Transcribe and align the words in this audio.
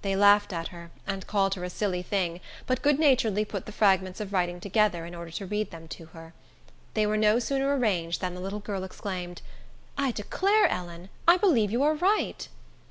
They 0.00 0.16
laughed 0.16 0.54
at 0.54 0.68
her, 0.68 0.90
and 1.06 1.26
called 1.26 1.52
her 1.54 1.62
a 1.62 1.68
silly 1.68 2.00
thing, 2.00 2.40
but 2.66 2.80
good 2.80 2.98
naturedly 2.98 3.44
put 3.44 3.66
the 3.66 3.70
fragments 3.70 4.18
of 4.18 4.32
writing 4.32 4.60
together, 4.60 5.04
in 5.04 5.14
order 5.14 5.30
to 5.32 5.44
read 5.44 5.70
them 5.72 5.88
to 5.88 6.06
her. 6.06 6.32
They 6.94 7.06
were 7.06 7.18
no 7.18 7.38
sooner 7.38 7.76
arranged, 7.76 8.22
than 8.22 8.32
the 8.32 8.40
little 8.40 8.60
girl 8.60 8.82
exclaimed, 8.82 9.42
"I 9.98 10.10
declare, 10.10 10.68
Ellen, 10.68 11.10
I 11.28 11.36
believe 11.36 11.70
you 11.70 11.82
are 11.82 11.94
right." 11.96 12.48